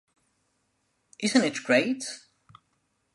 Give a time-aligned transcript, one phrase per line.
[1.19, 2.05] Isn't it great?